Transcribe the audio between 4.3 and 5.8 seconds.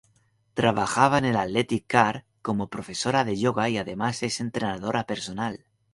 entrenadora personal.